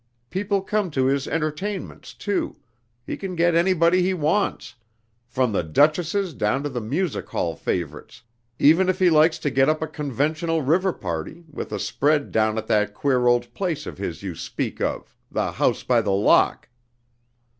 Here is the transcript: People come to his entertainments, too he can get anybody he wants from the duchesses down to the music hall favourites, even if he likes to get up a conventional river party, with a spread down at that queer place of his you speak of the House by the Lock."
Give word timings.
People 0.31 0.63
come 0.63 0.89
to 0.89 1.05
his 1.05 1.27
entertainments, 1.27 2.15
too 2.15 2.55
he 3.05 3.15
can 3.15 3.35
get 3.35 3.53
anybody 3.53 4.01
he 4.01 4.15
wants 4.15 4.73
from 5.27 5.51
the 5.51 5.61
duchesses 5.61 6.33
down 6.33 6.63
to 6.63 6.69
the 6.69 6.81
music 6.81 7.29
hall 7.29 7.55
favourites, 7.55 8.23
even 8.57 8.89
if 8.89 8.97
he 8.97 9.11
likes 9.11 9.37
to 9.37 9.51
get 9.51 9.69
up 9.69 9.79
a 9.79 9.85
conventional 9.87 10.63
river 10.63 10.91
party, 10.91 11.45
with 11.51 11.71
a 11.71 11.77
spread 11.77 12.31
down 12.31 12.57
at 12.57 12.65
that 12.65 12.95
queer 12.95 13.21
place 13.53 13.85
of 13.85 13.99
his 13.99 14.23
you 14.23 14.33
speak 14.33 14.81
of 14.81 15.15
the 15.29 15.51
House 15.51 15.83
by 15.83 16.01
the 16.01 16.09
Lock." 16.09 16.67